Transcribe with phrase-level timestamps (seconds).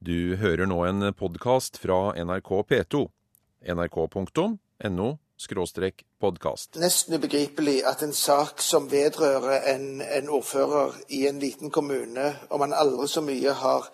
[0.00, 3.00] Du hører nå en podkast fra NRK P2.
[3.68, 5.08] nrk.no
[6.20, 6.78] podkast.
[6.80, 12.64] Nesten ubegripelig at en sak som vedrører en, en ordfører i en liten kommune, om
[12.64, 13.90] han aldri så mye har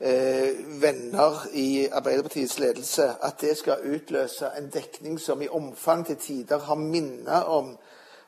[0.00, 6.18] eh, venner i Arbeiderpartiets ledelse, at det skal utløse en dekning som i omfang til
[6.18, 7.76] tider har minnet om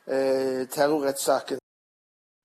[0.07, 1.59] eh, terrorrettssaken.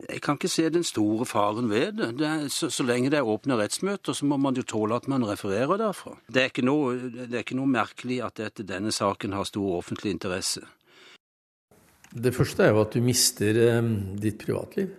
[0.08, 2.08] Jeg kan ikke se den store faren ved det.
[2.18, 5.08] det er, så, så, lenge det er åpne rettsmøter, så må man jo tåle at
[5.10, 6.16] man refererer derfra.
[6.26, 6.94] Det er ikke noe,
[7.28, 10.64] er ikke noe merkelig at dette, denne saken har stor offentlig interesse.
[12.12, 14.90] Det første er jo at du mister eh, ditt privatliv.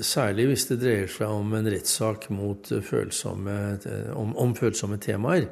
[0.00, 2.30] Særlig hvis det dreier seg om en rettssak
[2.86, 3.56] følsomme,
[4.16, 5.50] om, om, følsomme temaer.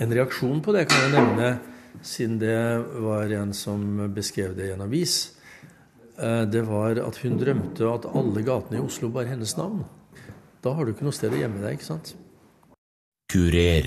[0.00, 1.50] En reaksjon på det kan jeg nevne,
[2.06, 2.56] siden det
[3.04, 3.84] var en som
[4.14, 5.39] beskrev det i en avis Eh,
[6.20, 9.82] det var at hun drømte at alle gatene i Oslo bar hennes navn.
[10.60, 12.12] Da har du ikke noe sted å gjemme deg, ikke sant?
[13.32, 13.86] Kurer,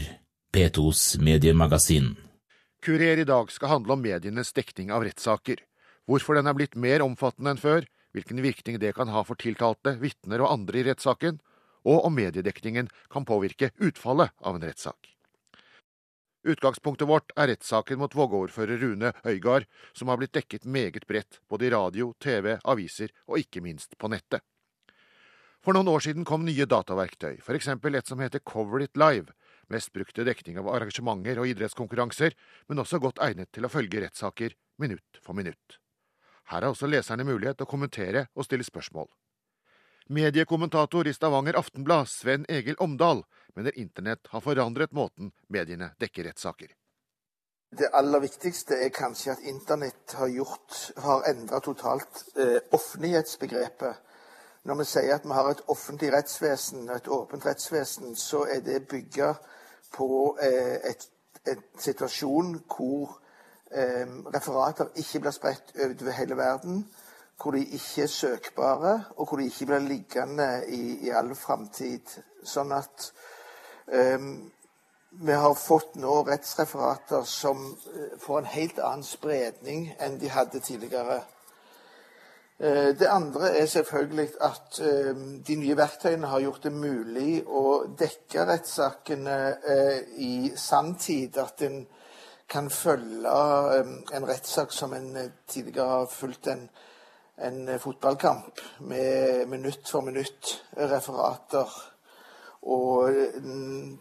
[0.56, 2.14] P2s mediemagasin.
[2.84, 5.62] Kurer i dag skal handle om medienes dekning av rettssaker.
[6.10, 9.96] Hvorfor den er blitt mer omfattende enn før, hvilken virkning det kan ha for tiltalte,
[10.02, 11.40] vitner og andre i rettssaken,
[11.86, 15.13] og om mediedekningen kan påvirke utfallet av en rettssak.
[16.44, 19.64] Utgangspunktet vårt er rettssaken mot Vågå-ordfører Rune Øygard,
[19.96, 24.12] som har blitt dekket meget bredt både i radio, TV, aviser og ikke minst på
[24.12, 24.44] nettet.
[25.64, 27.70] For noen år siden kom nye dataverktøy, f.eks.
[27.72, 29.32] et som heter Cover It Live,
[29.72, 32.36] mest brukt til dekning av arrangementer og idrettskonkurranser,
[32.68, 35.80] men også godt egnet til å følge rettssaker minutt for minutt.
[36.52, 39.08] Her har også leserne mulighet til å kommentere og stille spørsmål.
[40.08, 43.24] Mediekommentator i Stavanger Aftenblad, Sven Egil Omdal,
[43.56, 46.74] mener internett har forandret måten mediene dekker rettssaker.
[47.74, 54.12] Det aller viktigste er kanskje at internett har, gjort, har endra totalt eh, offentlighetsbegrepet.
[54.64, 58.86] Når vi sier at vi har et offentlig rettsvesen, et åpent rettsvesen, så er det
[58.92, 59.34] bygga
[59.96, 60.10] på
[60.44, 60.94] eh,
[61.50, 63.18] en situasjon hvor
[63.72, 66.86] eh, referater ikke blir spredt over hele verden
[67.42, 72.14] hvor de ikke er søkbare, og hvor de ikke blir liggende i, i all framtid.
[72.46, 73.10] Sånn at
[73.88, 74.52] um,
[75.22, 80.62] vi har fått nå rettsreferater som eh, får en helt annen spredning enn de hadde
[80.64, 81.22] tidligere.
[82.64, 87.64] Uh, det andre er selvfølgelig at uh, de nye verktøyene har gjort det mulig å
[88.00, 91.38] dekke rettssakene uh, i sanntid.
[91.42, 91.82] At en
[92.50, 93.34] kan følge
[93.82, 95.12] um, en rettssak som en
[95.50, 96.68] tidligere har fulgt en
[97.38, 101.70] en eh, fotballkamp med minutt for minutt-referater.
[102.64, 103.10] Og
[103.44, 103.98] mm,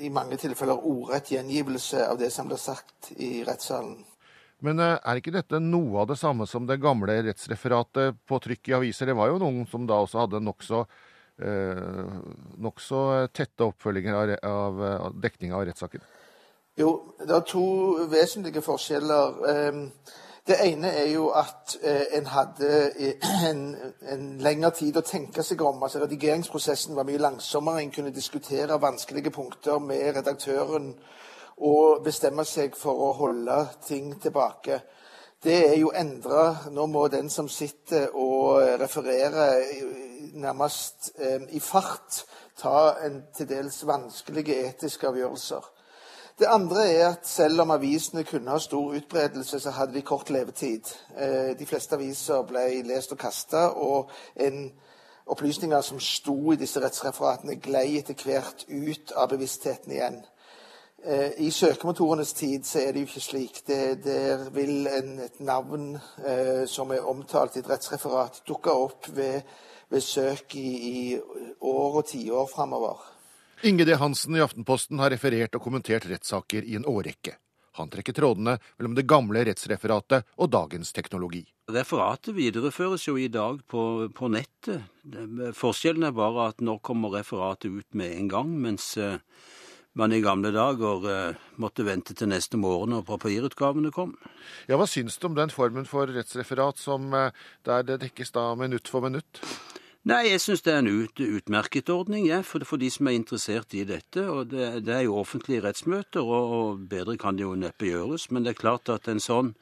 [0.00, 3.98] i mange tilfeller ordrett gjengivelse av det som blir sagt i rettssalen.
[4.64, 8.72] Men eh, er ikke dette noe av det samme som det gamle rettsreferatet på trykk
[8.72, 9.10] i aviser?
[9.10, 10.84] Det var jo noen som da også hadde nokså
[11.42, 12.16] eh,
[12.60, 12.82] nok
[13.32, 16.04] tette oppfølginger av, av dekninga av rettssaken?
[16.78, 17.64] Jo, det er to
[18.08, 19.40] vesentlige forskjeller.
[19.50, 19.80] Eh,
[20.46, 25.44] det ene er jo at eh, en hadde eh, en, en, lengre tid å tenke
[25.46, 25.82] seg om.
[25.82, 27.82] altså Redigeringsprosessen var mye langsommere.
[27.82, 30.94] En kunne diskutere vanskelige punkter med redaktøren
[31.60, 34.80] og bestemme seg for å holde ting tilbake.
[35.42, 36.70] Det er jo endra.
[36.72, 39.60] Nå må den som sitter og refererer
[40.40, 42.24] nærmest eh, i fart,
[42.60, 45.68] ta en til dels vanskelige etiske avgjørelser.
[46.40, 50.30] Det andre er at selv om avisene kunne ha stor utbredelse, så hadde de kort
[50.30, 50.80] levetid.
[51.18, 54.08] Eh, de fleste aviser ble lest og kasta, og
[54.40, 54.72] en
[55.26, 60.18] opplysninger som sto i disse rettsreferatene, glei etter hvert ut av bevisstheten igjen.
[61.04, 63.62] Eh, I søkemotorenes tid så er det jo ikke slik.
[63.66, 69.12] Det, der vil en, et navn eh, som er omtalt i et rettsreferat, dukke opp
[69.12, 69.42] ved,
[69.92, 71.18] ved søk i, i
[71.60, 73.09] år og tiår framover.
[73.62, 73.94] Inge D.
[73.94, 77.34] Hansen i Aftenposten har referert og kommentert rettssaker i en årrekke.
[77.76, 81.42] Han trekker trådene mellom det gamle rettsreferatet og dagens teknologi.
[81.68, 83.82] Referatet videreføres jo i dag på,
[84.16, 84.88] på nettet.
[85.56, 89.20] Forskjellen er bare at nå kommer referatet ut med en gang, mens eh,
[89.92, 94.16] man i gamle dager eh, måtte vente til neste morgen når papirutgavene kom.
[94.72, 97.36] Ja, Hva syns du om den formen for rettsreferat som eh,
[97.68, 99.44] der det dekkes da minutt for minutt?
[100.08, 103.18] Nei, jeg syns det er en ut, utmerket ordning ja, for, for, de som er
[103.18, 104.22] interessert i dette.
[104.24, 108.30] og Det, det er jo offentlige rettsmøter, og, og, bedre kan det jo neppe gjøres.
[108.32, 109.52] Men det er klart at en sånn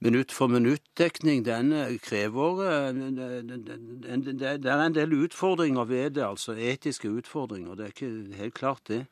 [0.00, 3.02] minutt for minutt-dekning, den krever eh,
[4.32, 7.76] Det er en del utfordringer ved det, altså etiske utfordringer.
[7.76, 9.02] Det er ikke helt klart, det.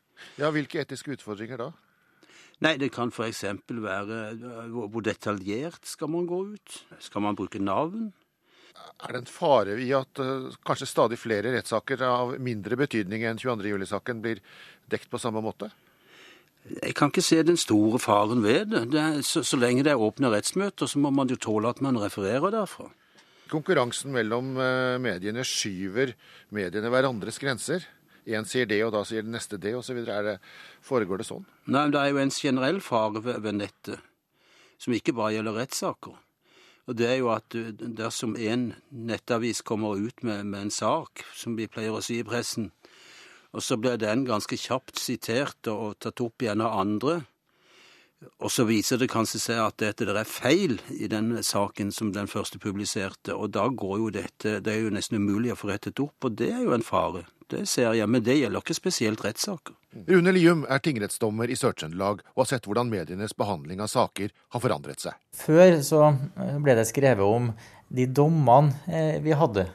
[0.41, 1.69] Ja, Hvilke etiske utfordringer da?
[2.65, 3.45] Nei, det kan f.eks.
[3.69, 6.81] være eh, hvor detaljert skal man gå ut?
[6.97, 8.09] Skal man bruke navn?
[8.99, 13.39] Er det en fare i at uh, kanskje stadig flere rettssaker av mindre betydning enn
[13.39, 13.69] 22.
[13.71, 14.41] juli-saken blir
[14.91, 15.69] dekt på samme måte?
[16.69, 18.83] Jeg kan ikke se den store faren ved det.
[18.91, 21.79] det er, så, så, lenge det er åpne rettsmøter, så må man jo tåle at
[21.81, 22.89] man refererer derfra.
[23.49, 26.13] Konkurransen mellom uh, mediene skyver
[26.53, 27.87] mediene hverandres grenser.
[28.29, 30.03] Én sier det, og da sier den neste det, osv.
[30.85, 31.47] Foregår det sånn?
[31.65, 34.03] Nei, men det er jo en generell fare ved nettet,
[34.77, 36.19] som ikke bare gjelder rettssaker.
[36.89, 41.53] Og det er jo at dersom en nettavis kommer ut med, med, en sak, som
[41.53, 42.71] vi pleier å si i pressen,
[43.53, 47.19] og så blir den ganske kjapt sitert og tatt opp igjen av andre,
[48.41, 52.09] og så viser det kanskje seg at dette det er feil i den saken som
[52.15, 55.69] den første publiserte, og da går jo dette Det er jo nesten umulig å få
[55.69, 57.23] rettet opp, og det er jo en fare.
[57.49, 59.73] Det ser jeg, men det gjelder ikke spesielt rettssaker.
[60.05, 64.61] Rune Lium er tingrettsdommer i Sør-Trøndelag og har sett hvordan medienes behandling av saker har
[64.61, 65.17] forandret seg.
[65.33, 67.49] Før så eh, ble det skrevet om
[67.89, 69.65] de dommene eh, vi hadde,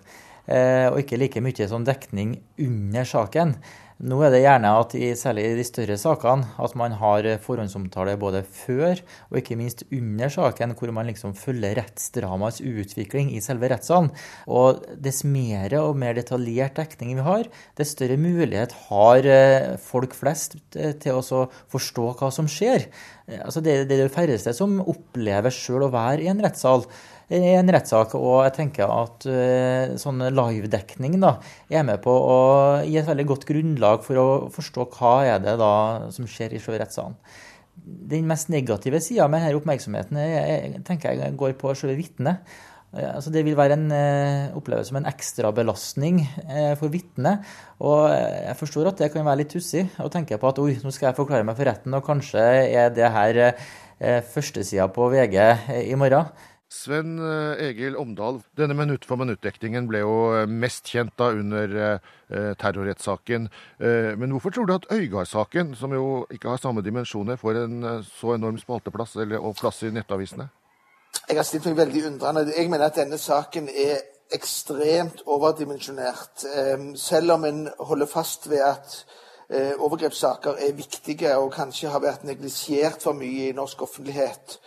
[0.47, 3.56] eh, og ikke like mye sånn dekning under saken.
[4.02, 8.17] Nå er det gjerne at i, særlig i de større sakene at man har forhåndsomtale
[8.19, 8.99] både før
[9.29, 14.11] og ikke minst under saken, hvor man liksom følger rettsdramaets utvikling i selve rettssalen.
[14.50, 17.46] Og dess mer og mer detaljert dekning vi har,
[17.79, 22.88] dess større mulighet har eh, folk flest eh, til å forstå hva som skjer.
[23.31, 26.82] Eh, altså det, det er det færreste som opplever sjøl å være i en rettssal
[27.32, 28.17] i en rettssak.
[28.19, 31.37] Og jeg tenker at uh, sånn livedekning da,
[31.73, 32.37] er med på å
[32.85, 35.75] gi et veldig godt grunnlag for å forstå hva er det da
[36.15, 37.17] som skjer i selve rettssalen.
[37.85, 42.44] Den mest negative sida med denne oppmerksomheten jeg, tenker jeg går på selve vitnet.
[42.94, 46.21] Eh, altså det vil være en uh, opplevelse som en ekstra belastning
[46.79, 47.44] for vitnet.
[47.85, 50.93] Og jeg forstår at det kan være litt tussig å tenke på at oi, nå
[50.94, 55.38] skal jeg forklare meg for retten, og kanskje er det her uh, førstesida på VG
[55.88, 56.53] i morgen.
[56.72, 61.75] Sven eh, Egil Omdal, denne minutt for minutt-dekningen ble jo eh, mest kjent da under
[61.84, 63.49] eh, terrorrettssaken.
[64.19, 68.34] Men hvorfor tror du at Øygard-saken, som jo ikke har samme dimensjoner, får en så
[68.34, 70.49] enorm spalteplass eller, og plass i nettavisene?
[71.28, 72.49] Jeg har stilt meg veldig undrende.
[72.56, 74.00] Jeg mener at denne saken er
[74.34, 76.46] ekstremt overdimensjonert.
[76.99, 78.99] Selv om en holder fast ved at
[79.78, 84.58] overgrepssaker er viktige og kanskje har vært neglisjert for mye i norsk offentlighet,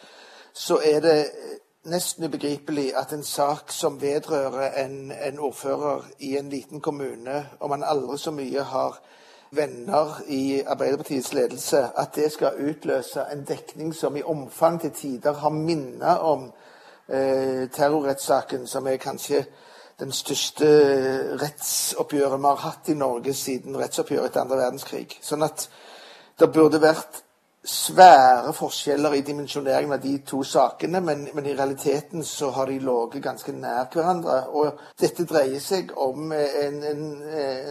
[0.53, 1.17] så er det
[1.87, 7.71] nesten ubegripelig at en sak som vedrører en, en, ordfører i en liten kommune, om
[7.71, 8.99] han aldri så mye har
[9.51, 15.33] venner i Arbeiderpartiets ledelse, at det skal utløse en dekning som i omfang til tider
[15.33, 16.51] har minnet om
[17.09, 19.45] eh, terrorrettssaken, som er kanskje
[19.99, 20.67] den største
[21.41, 25.17] rettsoppgjøret vi har hatt i Norge siden rettsoppgjøret etter andre verdenskrig.
[25.21, 25.69] Sånn at
[26.37, 27.23] det burde vært
[27.67, 32.77] svære forskjeller i dimensjoneringen av de to sakene, men, men, i realiteten så har de
[32.79, 34.37] ligget ganske nær hverandre.
[34.55, 37.01] Og dette dreier seg om en, en,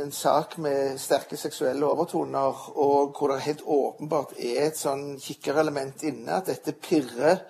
[0.02, 6.04] en, sak med sterke seksuelle overtoner, og hvor det helt åpenbart er et sånn kikkerelement
[6.04, 6.42] inne.
[6.42, 7.40] At dette pirrer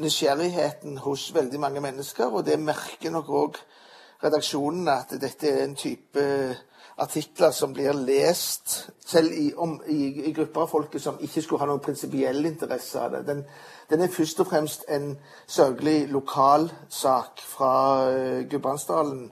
[0.00, 3.60] nysgjerrigheten hos veldig mange mennesker, og det merker nok òg
[4.24, 6.24] redaksjonen at dette er en type
[6.98, 11.62] artikler som blir lest selv i, om, i, i, grupper av folket som ikke skulle
[11.62, 13.22] ha noen prinsipiell interesse av det.
[13.28, 13.42] Den,
[13.90, 15.12] den, er først og fremst en
[15.46, 17.72] sørgelig lokalsak fra
[18.10, 19.28] uh, Gudbrandsdalen.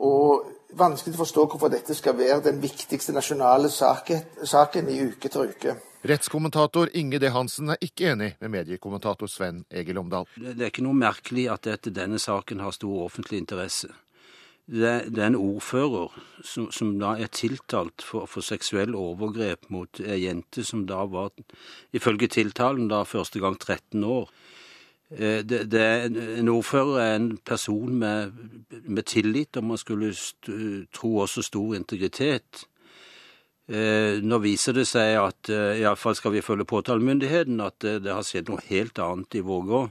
[0.00, 5.28] Og vanskelig å forstå hvorfor dette skal være den viktigste nasjonale saken, saken i uke
[5.28, 5.76] etter uke.
[6.06, 7.28] Rettskommentator Inge D.
[7.28, 10.30] Hansen er ikke enig med mediekommentator Sven Egil Omdal.
[10.36, 13.90] Det er ikke noe merkelig at dette, denne saken har stor offentlig interesse
[14.70, 16.14] det, det, er en ordfører
[16.46, 21.32] som, som, da er tiltalt for, for seksuell overgrep mot ei jente som da var,
[21.96, 24.30] ifølge tiltalen, da første gang 13 år.
[25.10, 25.82] Eh, det, det,
[26.38, 28.32] en ordfører er en person med,
[28.84, 30.14] med tillit, om man skulle
[30.94, 32.66] tro også stor integritet.
[33.66, 38.22] Eh, nå viser det seg at eh, iallfall skal vi følge påtalemyndigheten, at det har
[38.26, 39.88] skjedd noe helt annet i Vågå.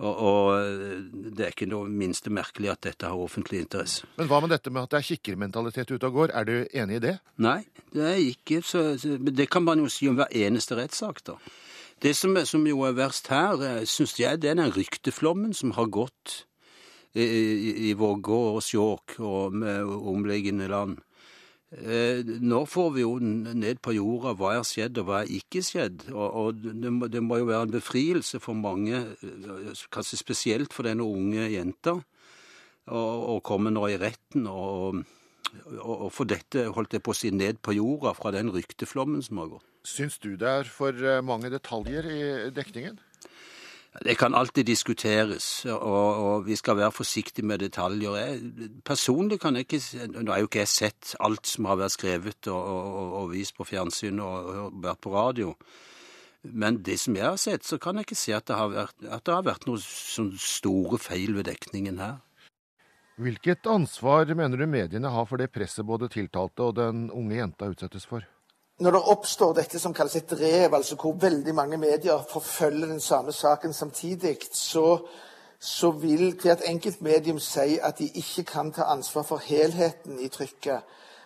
[0.00, 1.00] Og, og, eh,
[1.36, 4.08] det er ikke noe minste merkelig at dette har offentlig interesse.
[4.16, 6.32] Men hva med dette med at det er kikkermentalitet ute og går?
[6.40, 7.16] Er du enig i det?
[7.44, 7.58] Nei,
[7.92, 11.36] det er ikke så Det kan man jo si om hver eneste rettssak, da.
[12.00, 15.76] Det som, som, jo er verst her, eh, syns jeg, det er den rykteflommen som
[15.76, 16.46] har gått
[17.12, 20.96] i, i, i Vågå og Skjåk og med omliggende land.
[21.70, 25.62] Eh, nå får vi jo ned på jorda hva er skjedd og hva er ikke
[25.62, 26.08] skjedd.
[26.10, 31.46] Og, det, må, jo være en befrielse for mange, eh, kanskje spesielt for denne unge
[31.52, 32.00] jenta,
[32.90, 35.04] å komme nå i retten og,
[35.78, 39.38] og få dette holdt jeg på å si, ned på jorda fra den rykteflommen som
[39.42, 39.66] har gått.
[39.86, 42.20] Syns du det er for eh, mange detaljer i
[42.56, 42.98] dekningen?
[43.90, 48.14] Det kan alltid diskuteres, og, og, vi skal være forsiktige med detaljer.
[48.20, 51.96] Jeg, personlig kan jeg ikke Nå har jo ikke jeg sett alt som har vært
[51.96, 55.56] skrevet og, og, og vist på fjernsyn og, vært på radio.
[56.42, 58.96] Men det som jeg har sett, så kan jeg ikke se at det har vært,
[59.02, 62.20] det har vært noen sånn store feil ved dekningen her.
[63.20, 67.68] Hvilket ansvar mener du mediene har for det presset både tiltalte og den unge jenta
[67.68, 68.22] utsettes for?
[68.80, 73.00] Når det oppstår dette som kalles et drev, altså hvor veldig mange medier forfølger den
[73.00, 74.98] samme saken samtidig, så,
[75.58, 80.28] så vil hvert enkelt medium si at de ikke kan ta ansvar for helheten i
[80.28, 80.80] trykket.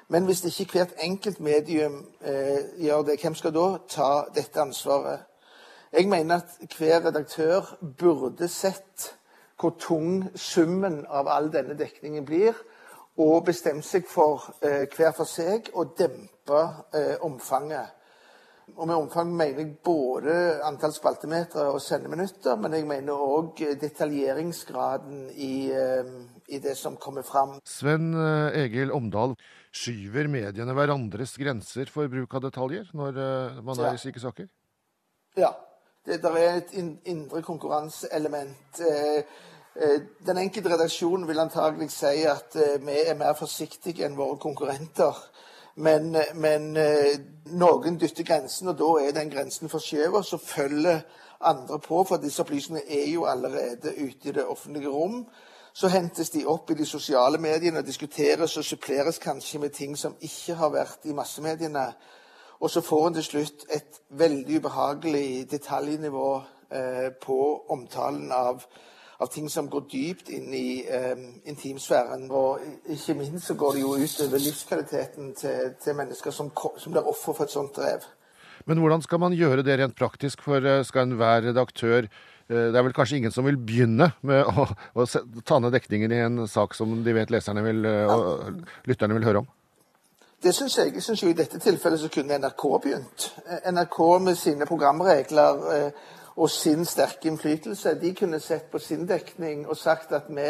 [0.08, 5.18] Men hvis ikke hvert enkelt medium eh, gjør det, hvem skal da ta dette ansvaret?
[5.92, 9.14] Jeg mener at hver redaktør burde sett
[9.61, 12.52] hvor tung summen av all denne dekningen blir,
[13.23, 16.62] og bestemt seg for eh, hver for seg å dempe
[16.94, 18.00] eh, omfanget.
[18.75, 25.26] Og med omfang mener jeg både antall spaltemeter og sendeminutter, men jeg mener òg detaljeringsgraden
[25.37, 26.09] i, eh,
[26.49, 27.59] i, det som kommer fram.
[27.68, 29.37] Sven eh, Egil Omdal,
[29.75, 34.49] skyver mediene hverandres grenser for bruk av detaljer når eh, man er i slike saker?
[35.38, 35.52] Ja.
[36.04, 36.73] Det der er et
[37.09, 38.80] indre konkurranseelement.
[38.85, 39.25] Eh,
[40.26, 45.16] den enkelte redaksjonen vil antagelig si at eh, vi er mer forsiktige enn våre konkurrenter.
[45.76, 46.69] Men, eh, men
[47.59, 50.26] noen dytter grensen, og da er den grensen forskjøvet.
[50.26, 51.00] Så følger
[51.40, 55.25] andre på, for disse opplysningene er jo allerede ute i det offentlige rom.
[55.75, 59.99] Så hentes de opp i de sosiale mediene og diskuteres og suppleres kanskje med ting
[59.99, 61.88] som ikke har vært i massemediene.
[62.61, 66.28] Og så får en til slutt et veldig ubehagelig detaljnivå
[66.71, 67.38] eh, på
[67.75, 68.62] omtalen av
[69.18, 71.14] av ting som går dypt inn i eh,
[71.50, 72.26] intimsfæren.
[72.30, 77.06] Og ikke minst så går det jo utover livskvaliteten til, til mennesker som, som blir
[77.06, 78.06] offer for et sånt drev.
[78.68, 80.44] Men hvordan skal man gjøre det rent praktisk?
[80.44, 84.44] For eh, skal enhver redaktør eh, det er vel kanskje ingen som vil begynne med
[84.44, 85.06] å, å
[85.44, 89.28] ta ned dekningen i en sak som de vet leserne vil, eh, og lytterne vil
[89.28, 89.52] høre om?
[90.44, 90.90] Det syns jeg.
[90.92, 93.30] Jeg syns jo I dette tilfellet så kunne NRK begynt.
[93.64, 95.62] NRK med sine programregler
[96.37, 97.95] og sin sterke innflytelse.
[98.00, 100.49] De kunne sett på sin dekning og sagt at vi,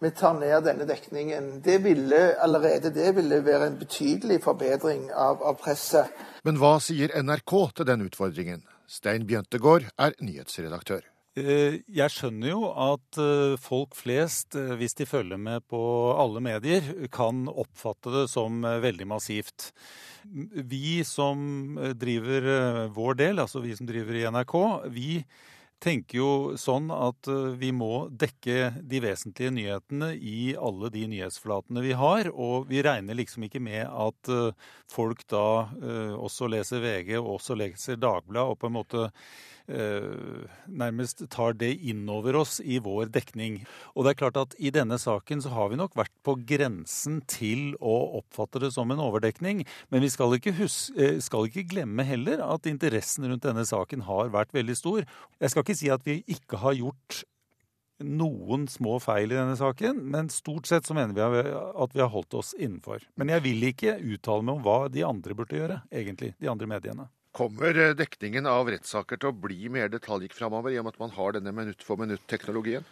[0.00, 1.52] vi tar ned denne dekningen.
[1.64, 6.10] Det ville allerede det ville være en betydelig forbedring av, av presset.
[6.44, 8.66] Men hva sier NRK til den utfordringen?
[8.90, 11.09] Stein Bjøntegård er nyhetsredaktør.
[11.38, 15.78] Eh, jeg skjønner jo at eh, folk flest, eh, hvis de følger med på
[16.18, 16.82] alle medier,
[17.14, 19.70] kan oppfatte det som veldig massivt.
[20.24, 24.56] Vi som driver vår del, altså vi som driver i NRK,
[24.92, 25.22] vi
[25.80, 27.24] tenker jo sånn at
[27.56, 32.28] vi må dekke de vesentlige nyhetene i alle de nyhetsflatene vi har.
[32.34, 34.28] Og vi regner liksom ikke med at
[34.92, 35.70] folk da
[36.20, 39.06] også leser VG og også leser Dagbladet og på en måte
[39.70, 43.60] nærmest tar det inn over oss i vår dekning.
[43.94, 47.20] Og det er klart at i denne saken så har vi nok vært på grensen
[47.30, 49.64] til å oppfatte det som en overdekning.
[49.90, 54.06] Men vi skal ikke, huske, eh, skal ikke glemme heller at interessen rundt denne saken
[54.08, 55.04] har vært veldig stor.
[55.40, 57.22] Jeg skal ikke si at vi ikke har gjort
[58.00, 62.12] noen små feil i denne saken, men stort sett så mener vi at vi har
[62.12, 63.04] holdt oss innenfor.
[63.20, 66.32] Men jeg vil ikke uttale meg om hva de andre burde gjøre, egentlig.
[66.40, 67.10] De andre mediene.
[67.36, 71.02] Kommer eh, dekningen av rettssaker til å bli mer detaljrik framover, i og med at
[71.04, 72.86] man har denne minutt for minutt-teknologien?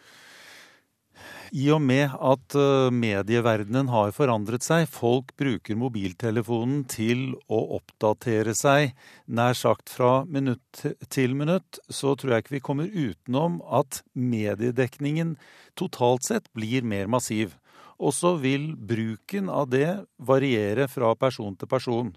[1.50, 8.54] I og med at eh, medieverdenen har forandret seg, folk bruker mobiltelefonen til å oppdatere
[8.54, 8.92] seg
[9.26, 15.35] nær sagt fra minutt til minutt, så tror jeg ikke vi kommer utenom at mediedekningen
[15.78, 17.57] totalt sett blir mer massiv.
[17.99, 22.12] Og så vil bruken av det variere fra person til person.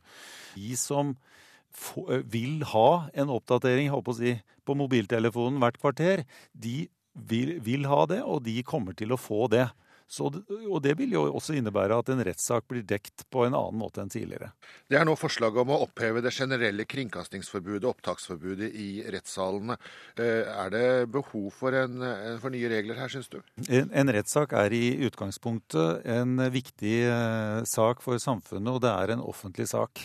[0.54, 1.16] De som
[2.32, 8.22] vil ha en oppdatering å si, på mobiltelefonen hvert kvarter, de vil, vil, ha det,
[8.24, 9.68] og de kommer til å få det.
[10.12, 13.78] Så, og Det vil jo også innebære at en rettssak blir dekt på en annen
[13.80, 14.50] måte enn tidligere.
[14.92, 19.78] Det er nå forslag om å oppheve det generelle kringkastingsforbudet, opptaksforbudet, i rettssalene.
[20.20, 20.84] Eh, er det
[21.16, 22.04] behov for, en,
[22.44, 23.40] for nye regler her, syns du?
[23.70, 29.16] En, en rettssak er i utgangspunktet en viktig eh, sak for samfunnet, og det er
[29.16, 30.04] en offentlig sak.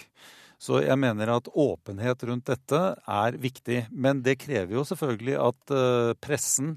[0.57, 3.83] Så jeg mener at åpenhet rundt dette er viktig.
[3.93, 6.77] Men det krever jo selvfølgelig at eh, pressen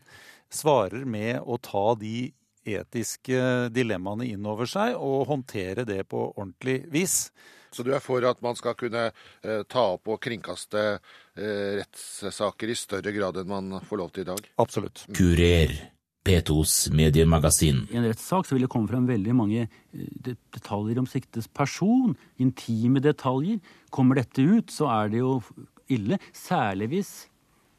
[0.52, 2.32] svarer med å ta de
[2.70, 7.30] etiske dilemmaene inn over seg og håndtere det på ordentlig vis.
[7.72, 12.74] Så du er for at man skal kunne eh, ta opp og kringkaste eh, rettssaker
[12.74, 14.52] i større grad enn man får lov til i dag?
[14.62, 15.06] Absolutt.
[15.16, 15.78] Kurer.
[16.28, 17.86] P2s mediemagasin.
[17.90, 22.16] I en rettssak vil det komme frem veldig mange eh, detaljer om siktes person.
[22.44, 23.62] Intime detaljer.
[23.94, 25.38] Kommer dette ut, så er det jo
[25.90, 26.20] ille.
[26.36, 27.14] Særlig hvis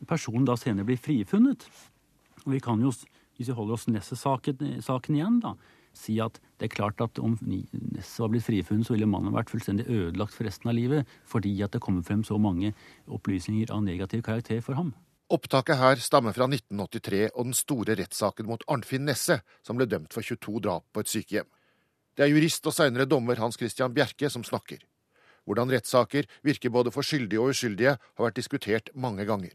[0.09, 1.66] personen da senere blir frifunnet.
[2.47, 2.94] Og vi kan jo,
[3.37, 5.54] hvis vi holder oss Nesset-saken saken igjen, da,
[5.97, 9.52] si at det er klart at om Nesset var blitt frifunnet, så ville mannen vært
[9.52, 12.73] fullstendig ødelagt for resten av livet, fordi at det kommer frem så mange
[13.04, 14.94] opplysninger av negativ karakter for ham.
[15.30, 20.10] Opptaket her stammer fra 1983 og den store rettssaken mot Arnfinn Nesse, som ble dømt
[20.10, 21.46] for 22 drap på et sykehjem.
[22.18, 24.82] Det er jurist og seinere dommer Hans Christian Bjerke som snakker.
[25.46, 29.54] Hvordan rettssaker virker både for skyldige og uskyldige, har vært diskutert mange ganger.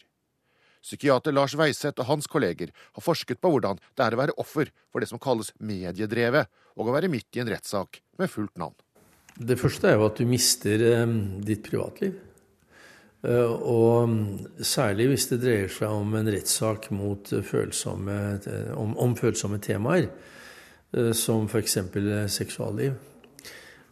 [0.85, 4.71] Psykiater Lars Weiseth og hans kolleger har forsket på hvordan det er å være offer
[4.93, 6.47] for det som kalles mediedrevet,
[6.79, 8.77] og å være midt i en rettssak med fullt navn.
[9.35, 12.15] Det første er jo at du mister eh, ditt privatliv.
[13.25, 14.11] Eh, og
[14.61, 18.17] særlig hvis det dreier seg om en rettssak mot følsomme,
[18.77, 20.09] om, om følsomme temaer,
[20.93, 21.79] eh, som f.eks.
[22.33, 22.97] seksualliv.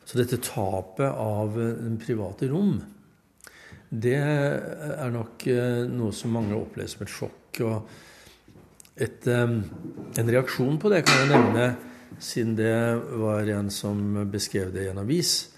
[0.03, 2.75] Så dette tapet av den private rom,
[3.89, 7.63] det er nok eh, noe som mange opplever som et sjokk.
[7.63, 11.71] Og et, en reaksjon på det kan jeg nevne,
[12.21, 12.75] siden det
[13.17, 15.52] var en som beskrev det i en avis Eh,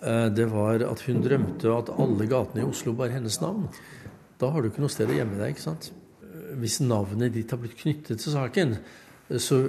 [0.00, 3.66] det var at hun drømte at alle gatene i Oslo bar hennes navn.
[4.40, 5.52] Da har du ikke noe sted å gjemme deg.
[5.52, 5.90] ikke sant?
[6.24, 8.76] Eh, hvis navnet ditt har blitt knyttet til saken,
[9.28, 9.60] eh, så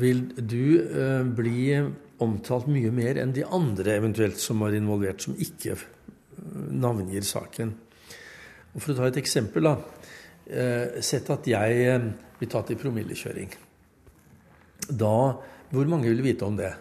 [0.00, 0.82] vil du
[1.36, 1.60] bli
[2.22, 5.76] omtalt mye mer enn de andre eventuelt som var involvert, som ikke
[6.72, 7.74] navngir saken.
[8.74, 9.76] Og For å ta et eksempel, da.
[11.02, 12.00] Sett at jeg
[12.38, 13.54] blir tatt i promillekjøring.
[14.88, 15.36] Da,
[15.70, 16.72] Hvor mange vil vite om det?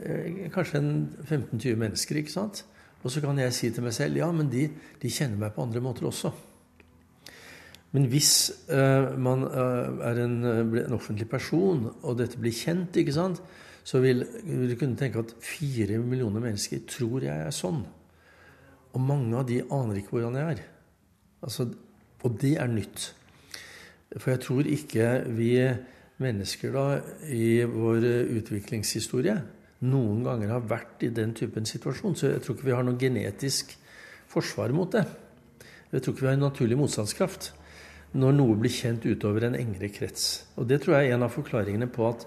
[0.00, 2.16] Eh, kanskje 15-20 mennesker.
[2.16, 2.64] ikke sant?
[3.02, 4.68] Og så kan jeg si til meg selv ja, men de,
[5.02, 6.32] de kjenner meg på andre måter også.
[7.92, 13.12] Men hvis uh, man uh, er en, en, offentlig person, og dette blir kjent, ikke
[13.16, 13.40] sant,
[13.84, 17.80] så vil, vil du kunne tenke at fire millioner mennesker tror jeg er sånn.
[18.94, 20.62] Og mange av de aner ikke hvordan jeg er.
[21.42, 21.66] Altså,
[22.22, 23.08] og det er nytt.
[24.18, 25.54] For jeg tror ikke vi
[26.20, 26.86] mennesker da
[27.32, 28.06] i vår
[28.38, 29.38] utviklingshistorie
[29.86, 32.16] noen ganger har vært i den typen situasjon.
[32.16, 33.76] Så jeg tror ikke vi har noe genetisk
[34.30, 35.06] forsvar mot det.
[35.90, 37.52] Jeg tror ikke vi har en naturlig motstandskraft
[38.20, 40.46] når noe blir kjent utover en engere krets.
[40.58, 42.26] Og det tror jeg er en av forklaringene på at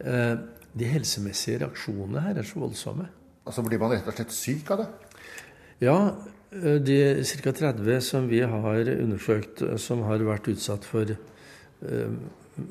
[0.00, 0.34] eh,
[0.78, 3.08] de helsemessige reaksjonene her er så voldsomme.
[3.48, 4.88] Altså Blir man rett og slett syk av det?
[5.84, 5.98] Ja.
[6.50, 6.98] Eh, de
[7.44, 7.52] ca.
[7.52, 12.12] 30 som vi har undersøkt, eh, som har vært utsatt for eh,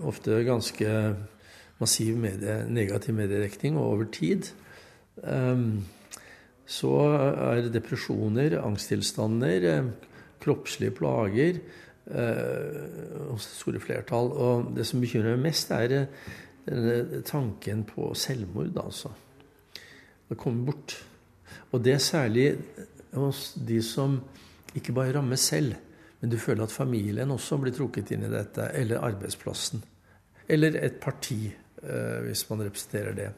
[0.04, 0.94] ofte ganske
[1.82, 4.50] massiv medie, negativ mediedekning og over tid.
[5.22, 5.86] Um,
[6.68, 6.94] så
[7.56, 9.86] er depresjoner, angsttilstander, eh,
[10.44, 11.62] kroppslige plager
[12.12, 14.34] uh, hos det store flertall.
[14.36, 16.10] Og det som bekymrer meg mest, er
[16.68, 19.14] uh, tanken på selvmord, altså.
[20.28, 20.98] Det kommer bort.
[21.72, 22.50] Og det er særlig
[23.16, 24.20] hos de som
[24.76, 25.78] ikke bare rammes selv,
[26.20, 29.86] men du føler at familien også blir trukket inn i dette, eller arbeidsplassen.
[30.52, 33.30] Eller et parti Eh, hvis man representerer det.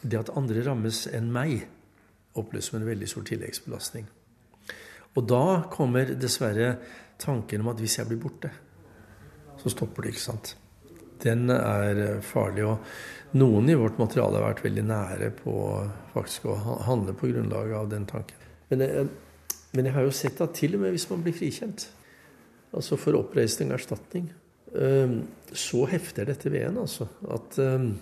[0.00, 1.66] Det at andre rammes enn meg,
[2.38, 4.06] oppleves som en veldig stor tilleggsbelastning.
[5.18, 6.76] Og da kommer dessverre
[7.20, 8.52] tanken om at hvis jeg blir borte,
[9.60, 10.54] så stopper det, ikke sant.
[11.20, 12.64] Den er farlig.
[12.64, 15.54] Og noen i vårt materiale har vært veldig nære på
[16.14, 18.46] faktisk å handle på grunnlag av den tanken.
[18.70, 19.08] Men jeg,
[19.74, 21.88] men jeg har jo sett at til og med hvis man blir frikjent,
[22.70, 24.30] altså for oppreisning og erstatning,
[24.70, 27.06] så hefter dette ved en, altså.
[27.30, 27.92] At, ehm,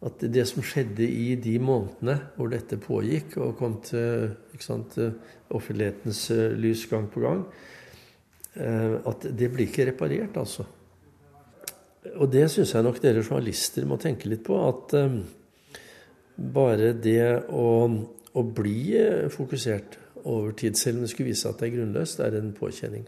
[0.00, 4.30] at, det som skjedde i de månedene hvor dette pågikk og kom til
[4.62, 4.96] sant,
[5.50, 7.44] offentlighetens eh, lys gang på gang,
[8.56, 10.64] eh, at det blir ikke reparert, altså.
[12.16, 14.56] Og det syns jeg nok dere journalister må tenke litt på.
[14.64, 15.20] At ehm,
[16.40, 17.66] bare det å,
[18.32, 21.76] å bli eh, fokusert over tid, selv om det skulle vise seg at det er
[21.76, 23.04] grunnløst, er en påkjenning.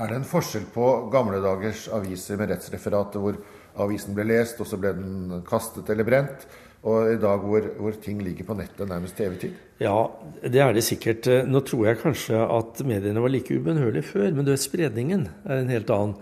[0.00, 3.36] Er det en forskjell på gamle dagers aviser med rettsreferater hvor
[3.84, 6.46] avisen ble lest, og så ble den kastet eller brent,
[6.88, 9.58] og i dag hvor, hvor ting ligger på nettet nærmest til evig tid?
[9.84, 9.98] Ja,
[10.40, 11.28] det er det sikkert.
[11.44, 15.60] Nå tror jeg kanskje at mediene var like ubønnhørlige før, men du vet, spredningen er
[15.60, 16.16] en helt annen.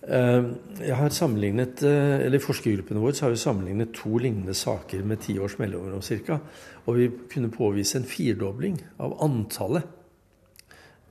[0.00, 0.48] Eh,
[0.86, 5.36] jeg har sammenlignet, eh, eller Forskergruppene våre har jo sammenlignet to lignende saker med ti
[5.36, 6.40] års mellomrom ca.
[6.86, 9.99] Og vi kunne påvise en firdobling av antallet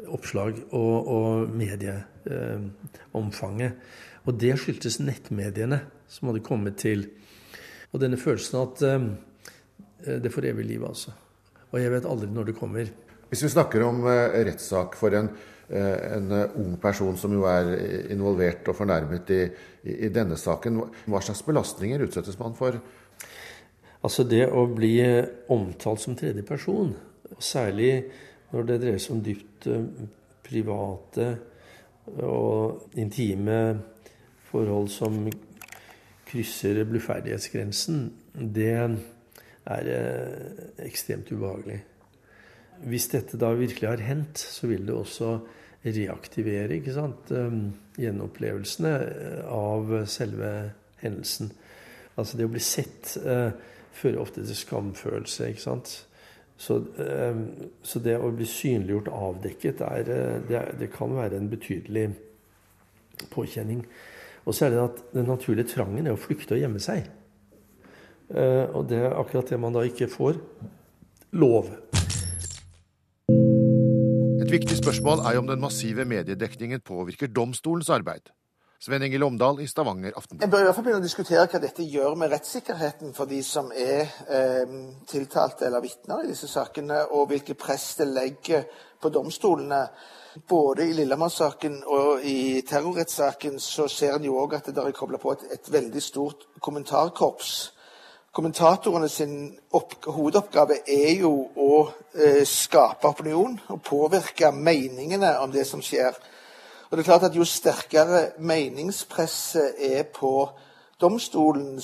[0.08, 3.72] oppslag og, og medieomfanget.
[4.26, 7.06] og det skyldtes nettmediene som hadde kommet til.
[7.94, 9.00] Og denne følelsen at eh,
[10.24, 11.12] det får evig liv, altså.
[11.70, 12.86] Og jeg vet aldri når det kommer.
[13.30, 15.30] Hvis vi snakker om eh, rettssak for en,
[15.70, 16.28] eh, en,
[16.62, 17.66] ung person som jo er
[18.14, 19.42] involvert og fornærmet i,
[19.84, 20.74] i, i, denne saken,
[21.10, 22.74] hva slags belastninger utsettes man for?
[24.00, 24.96] Altså det å bli
[25.52, 26.94] omtalt som tredje person,
[27.44, 28.06] særlig
[28.50, 29.86] når det dreier seg om dypt eh,
[30.46, 31.30] private
[32.26, 33.60] Og intime
[34.50, 35.28] forhold som
[36.30, 41.78] krysser bluferdighetsgrensen, det er eh, ekstremt ubehagelig.
[42.90, 45.36] Hvis dette da virkelig har hendt, så vil det også
[45.86, 47.30] reaktivere ikke sant?
[47.30, 48.94] Um, gjenopplevelsene
[49.54, 50.52] av selve
[51.04, 51.52] hendelsen.
[52.18, 55.50] Altså det å bli sett fører ofte til skamfølelse.
[55.52, 55.94] ikke sant?
[56.60, 57.43] Så, um,
[57.84, 62.10] så det å bli synliggjort, avdekket, er, uh, det, det, kan være en betydelig
[63.32, 63.86] påkjenning.
[64.43, 67.08] Og så er det at den naturlige trangen er å flykte og gjemme seg.
[68.28, 70.41] Uh, og det er akkurat det man da ikke får
[71.39, 71.72] lov.
[74.39, 78.34] Et viktig spørsmål er om den massive mediedekningen påvirker domstolens arbeid.
[78.80, 80.46] Sven Engel Lomdal i Stavanger Aftenblad.
[80.46, 83.42] En bør i hvert fall begynne å diskutere hva dette gjør med rettssikkerheten for de
[83.44, 84.76] som er eh,
[85.10, 88.63] tiltalte eller vitner i disse sakene, og hvilket press det legger
[89.02, 89.82] på domstolene.
[90.48, 95.20] Både i Lillehammer-saken og i terrorrettssaken så ser en jo òg at det er kobla
[95.20, 97.58] på et, et veldig stort kommentarkorps
[98.32, 99.58] Kommentatorene sin
[100.06, 101.78] hovedoppgave er jo å
[102.13, 106.13] eh, skape opinion og påvirke meningene om det som skjer.
[106.89, 110.49] Og det er klart at Jo sterkere meningspresset er på
[111.02, 111.82] domstolen,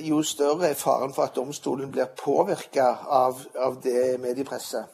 [0.00, 4.84] jo større er faren for at domstolen blir påvirka av, av, det mediepresset.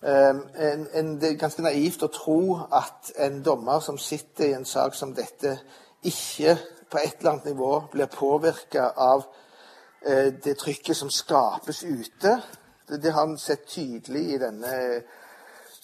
[0.00, 4.56] Um, en, en, det er ganske naivt å tro at en dommer som sitter i
[4.56, 5.58] en sak som dette,
[6.04, 6.56] ikke
[6.90, 12.40] på et eller annet nivå blir påvirka av uh, det trykket som skapes ute.
[12.88, 14.74] Det, det har han sett tydelig i denne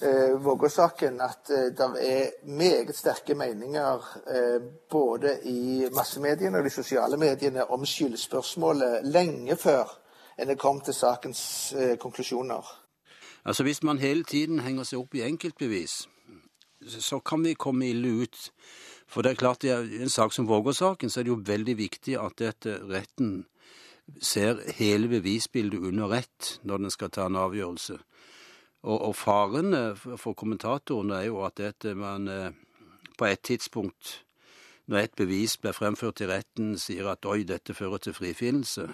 [0.02, 1.20] eh, Vågå-saken.
[1.20, 4.60] At eh, det er meget sterke meninger eh,
[4.90, 9.98] både i massemediene og de sosiale mediene om skyldspørsmålet lenge før
[10.38, 12.78] en er kommet til sakens eh, konklusjoner.
[13.44, 16.08] Altså Hvis man hele tiden henger seg opp i enkeltbevis,
[16.88, 18.50] så kan vi komme ille ut.
[19.06, 22.18] For det er klart, I en sak som Vågå-saken så er det jo veldig viktig
[22.18, 23.44] at dette retten
[24.20, 27.98] ser hele bevisbildet under ett når den skal ta en avgjørelse.
[28.82, 32.50] Og, og faren for kommentatorene er jo at dette man eh,
[33.18, 34.24] på et tidspunkt,
[34.90, 38.88] når et bevis blir fremført til retten, sier at oi, dette fører til frifinnelse,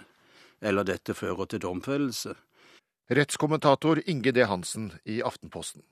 [0.61, 2.35] eller dette fører til domfellelse.
[3.09, 4.45] Rettskommentator Inge D.
[4.45, 5.83] Hansen i Aftenposten.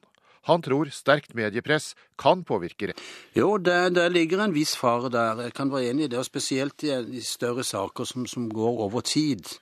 [0.47, 3.01] Han tror sterkt mediepress kan påvirke rett.
[3.35, 5.41] Jo, det, det, ligger en viss fare der.
[5.49, 8.83] Jeg kan være enig i det, og spesielt i, i større saker som, som, går
[8.87, 9.57] over tid.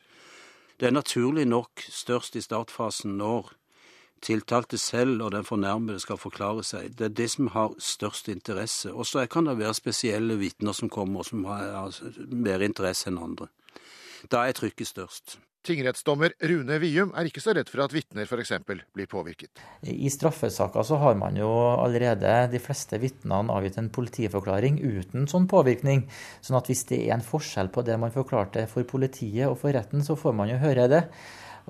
[0.76, 3.54] Det er naturlig nok størst i startfasen når
[4.22, 6.94] tiltalte selv og den fornærmede skal forklare seg.
[6.98, 8.92] Det er det som har størst interesse.
[8.92, 11.90] Og så kan det være spesielle vitner som kommer, som har
[12.30, 13.50] mer interesse enn andre.
[14.30, 15.38] Da er trykket størst.
[15.64, 18.50] Tingrettsdommer Rune Vium er ikke så redd for at vitner f.eks.
[18.68, 19.62] blir påvirket.
[19.88, 21.48] I straffesaker så har man jo
[21.80, 26.04] allerede de fleste vitnene avgitt en politiforklaring uten sånn påvirkning.
[26.44, 29.72] Sånn at hvis det er en forskjell på det man forklarte for politiet og for
[29.72, 31.02] retten, så får man jo høre det.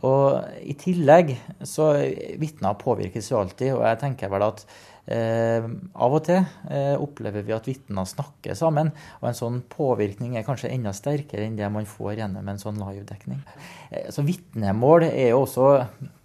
[0.02, 1.92] Og i tillegg så
[2.40, 4.66] Vitner påvirkes jo alltid, og jeg tenker vel at
[5.04, 5.64] Eh,
[6.00, 6.38] av og til
[6.72, 8.88] eh, opplever vi at vitner snakker sammen,
[9.20, 12.80] og en sånn påvirkning er kanskje enda sterkere enn det man får gjennom en sånn
[12.80, 13.42] live-dekning.
[13.90, 15.68] Eh, så Vitnemål er jo også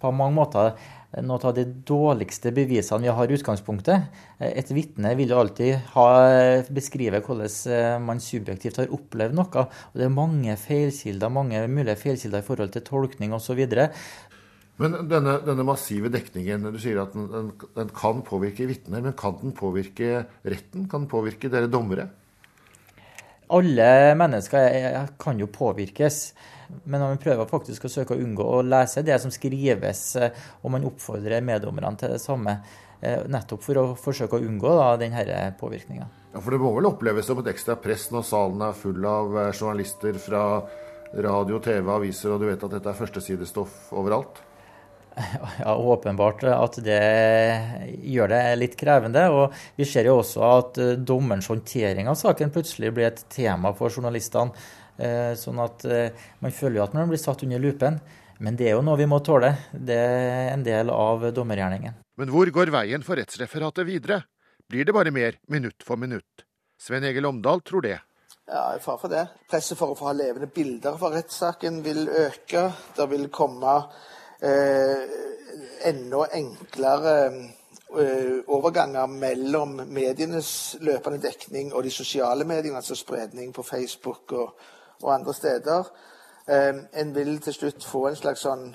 [0.00, 0.72] på mange måter
[1.18, 4.06] noe av de dårligste bevisene vi har i utgangspunktet.
[4.38, 6.06] Eh, et vitne vil jo alltid ha,
[6.70, 9.64] beskrive hvordan eh, man subjektivt har opplevd noe.
[9.64, 13.64] og Det er mange feilkilder, mange mulige feilkilder i forhold til tolkning osv.
[14.80, 19.18] Men denne, denne, massive dekningen, du sier at den, den, den kan påvirke vitner, men
[19.18, 20.86] kan den påvirke retten?
[20.88, 22.06] Kan den påvirke dere dommere?
[23.50, 26.22] Alle mennesker kan jo påvirkes.
[26.84, 30.74] Men man prøver faktisk å søke å unngå å lese det som skrives, eh, og
[30.74, 32.58] man oppfordrer meddommerne til det samme.
[33.00, 36.08] Eh, nettopp for å forsøke å unngå da, denne påvirkninga.
[36.34, 39.38] Ja, for det må vel oppleves som et ekstra press når salen er full av
[39.40, 40.44] eh, journalister fra
[41.10, 44.42] radio, TV, aviser, og du vet at dette er førstesidestoff overalt?
[45.64, 47.00] ja, åpenbart at det
[48.06, 49.24] gjør det litt krevende.
[49.32, 53.90] Og vi ser jo også at dommerens håndtering av saken plutselig blir et tema for
[53.90, 54.54] journalistene.
[55.00, 57.98] Eh, sånn at eh, man føler jo at man blir satt under lupen.
[58.40, 59.52] Men det er jo noe vi må tåle.
[59.72, 61.98] Det er en del av dommergjerningen.
[62.20, 64.22] Men hvor går veien for rettsreferatet videre?
[64.70, 66.46] Blir det bare mer minutt for minutt?
[66.80, 67.98] Sven Egil Omdal tror det.
[68.50, 69.26] Ja, jeg far for det.
[69.50, 72.64] Presset for å få ha levende bilder for rettssaken vil øke.
[72.96, 73.76] Det vil komme
[74.42, 74.98] Eh,
[75.88, 77.26] enda enklere
[77.98, 84.54] eh, overganger mellom medienes løpende dekning og de sosiale mediene, altså spredning på Facebook og,
[85.02, 85.90] og andre steder.
[86.50, 88.72] En vil til slutt få en slags sånn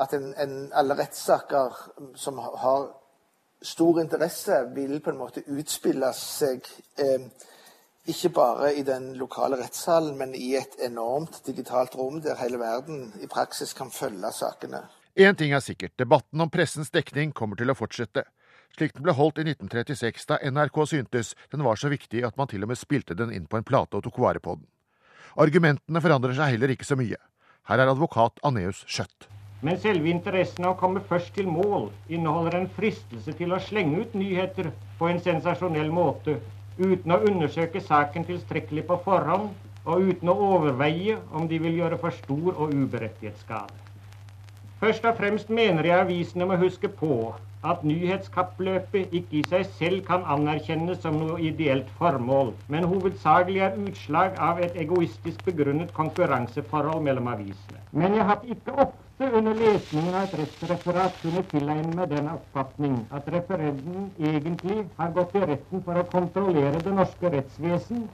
[0.00, 1.76] at en, en, alle rettssaker
[2.16, 2.86] som har
[3.62, 6.64] stor interesse vil på en måte utspille seg
[8.08, 13.12] ikke bare i den lokale rettssalen, men i et enormt digitalt rom der hele verden
[13.20, 14.82] i praksis kan følge sakene.
[15.18, 18.24] Én ting er sikkert, debatten om pressens dekning kommer til å fortsette.
[18.76, 22.48] Slik den ble holdt i 1936 da NRK syntes den var så viktig at man
[22.48, 24.68] til og med spilte den inn på en plate og tok vare på den.
[25.38, 27.18] Argumentene forandrer seg heller ikke så mye.
[27.70, 29.28] Her er advokat Aneus Skjøtt.
[29.62, 34.00] Men selve interessen av å komme først til mål inneholder en fristelse til å slenge
[34.00, 36.38] ut nyheter på en sensasjonell måte,
[36.80, 39.52] uten å undersøke saken tilstrekkelig på forhånd,
[39.84, 43.76] og uten å overveie om de vil gjøre for stor og uberettiget skade.
[44.80, 49.98] Først og fremst mener jeg avisene må huske på at nyhetskappløpet ikke i seg selv
[50.06, 57.04] kan anerkjennes som noe ideelt formål, men hovedsakelig er utslag av et egoistisk begrunnet konkurranseforhold
[57.08, 57.82] mellom avisene.
[57.92, 62.96] Men jeg har ikke ofte under lesningen av et rettsreferat kunnet tilegne meg den oppfatning
[63.12, 68.08] at referenden egentlig har gått i retten for å kontrollere det norske rettsvesen